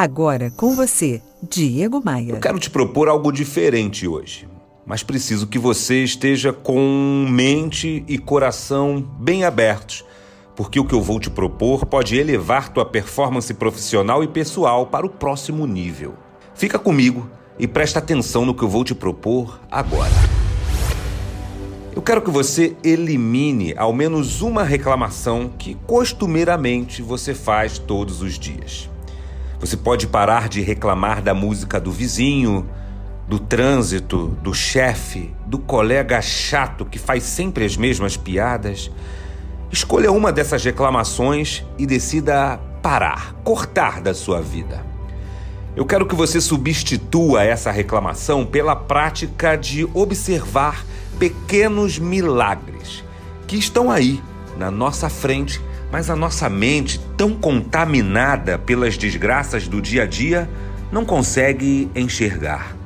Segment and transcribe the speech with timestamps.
[0.00, 2.30] Agora com você, Diego Maia.
[2.30, 4.48] Eu quero te propor algo diferente hoje,
[4.86, 10.04] mas preciso que você esteja com mente e coração bem abertos,
[10.54, 15.04] porque o que eu vou te propor pode elevar tua performance profissional e pessoal para
[15.04, 16.14] o próximo nível.
[16.54, 17.28] Fica comigo
[17.58, 20.12] e presta atenção no que eu vou te propor agora.
[21.96, 28.38] Eu quero que você elimine ao menos uma reclamação que costumeiramente você faz todos os
[28.38, 28.88] dias.
[29.60, 32.68] Você pode parar de reclamar da música do vizinho,
[33.26, 38.90] do trânsito, do chefe, do colega chato que faz sempre as mesmas piadas.
[39.70, 44.86] Escolha uma dessas reclamações e decida parar, cortar da sua vida.
[45.74, 50.84] Eu quero que você substitua essa reclamação pela prática de observar
[51.18, 53.04] pequenos milagres
[53.46, 54.22] que estão aí
[54.56, 60.48] na nossa frente mas a nossa mente, tão contaminada pelas desgraças do dia a dia,
[60.92, 62.76] não consegue enxergar.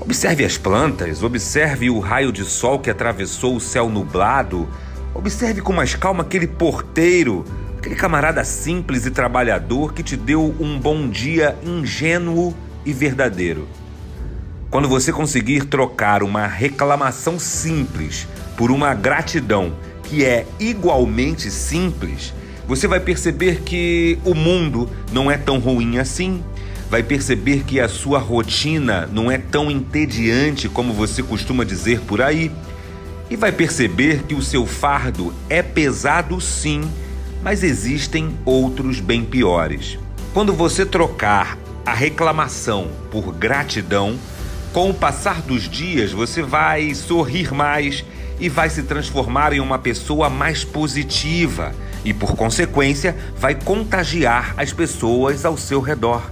[0.00, 4.68] Observe as plantas, observe o raio de sol que atravessou o céu nublado,
[5.14, 7.44] observe com mais calma aquele porteiro,
[7.76, 12.54] aquele camarada simples e trabalhador que te deu um bom dia ingênuo
[12.86, 13.68] e verdadeiro.
[14.70, 19.74] Quando você conseguir trocar uma reclamação simples por uma gratidão
[20.08, 22.32] que é igualmente simples,
[22.66, 26.42] você vai perceber que o mundo não é tão ruim assim.
[26.90, 32.22] Vai perceber que a sua rotina não é tão entediante como você costuma dizer por
[32.22, 32.50] aí.
[33.30, 36.82] E vai perceber que o seu fardo é pesado sim,
[37.42, 39.98] mas existem outros bem piores.
[40.32, 44.18] Quando você trocar a reclamação por gratidão,
[44.72, 48.04] com o passar dos dias você vai sorrir mais
[48.40, 51.74] e vai se transformar em uma pessoa mais positiva
[52.04, 56.22] e, por consequência, vai contagiar as pessoas ao seu redor.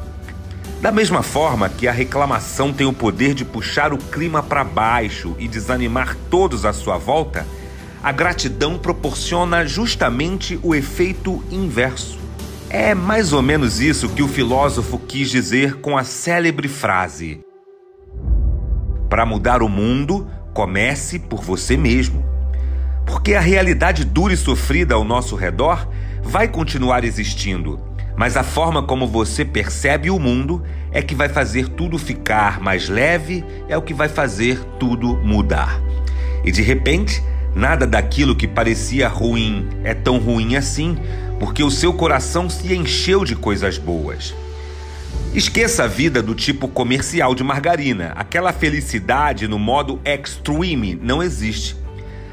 [0.80, 5.34] Da mesma forma que a reclamação tem o poder de puxar o clima para baixo
[5.38, 7.46] e desanimar todos à sua volta,
[8.02, 12.18] a gratidão proporciona justamente o efeito inverso.
[12.68, 17.40] É mais ou menos isso que o filósofo quis dizer com a célebre frase:
[19.08, 22.24] Para mudar o mundo, Comece por você mesmo.
[23.04, 25.86] Porque a realidade dura e sofrida ao nosso redor
[26.22, 27.78] vai continuar existindo,
[28.16, 32.88] mas a forma como você percebe o mundo é que vai fazer tudo ficar mais
[32.88, 35.78] leve, é o que vai fazer tudo mudar.
[36.42, 37.22] E de repente,
[37.54, 40.96] nada daquilo que parecia ruim é tão ruim assim,
[41.38, 44.34] porque o seu coração se encheu de coisas boas.
[45.36, 48.14] Esqueça a vida do tipo comercial de margarina.
[48.16, 51.76] Aquela felicidade no modo extreme não existe.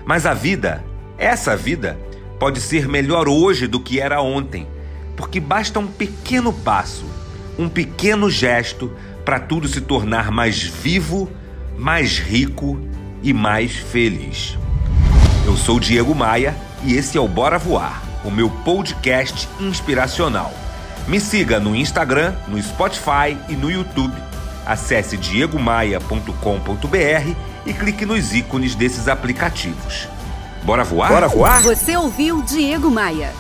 [0.06, 0.81] Mas a vida,
[1.18, 2.00] essa vida,
[2.40, 4.66] pode ser melhor hoje do que era ontem,
[5.18, 7.03] porque basta um pequeno passo,
[7.59, 8.90] um pequeno gesto
[9.25, 11.30] para tudo se tornar mais vivo,
[11.78, 12.80] mais rico
[13.22, 14.58] e mais feliz.
[15.46, 16.56] Eu sou Diego Maia
[16.86, 20.62] e esse é o Bora Voar, o meu podcast inspiracional.
[21.08, 24.14] Me siga no Instagram, no Spotify e no YouTube.
[24.66, 30.08] Acesse diegomaia.com.br e clique nos ícones desses aplicativos.
[30.63, 31.09] Bora voar?
[31.09, 31.62] Bora voar?
[31.62, 33.34] Você ouviu Diego Maia.